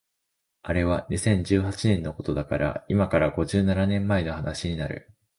[0.63, 5.13] あれは二千十八年のことだから今から五十七年前の話になる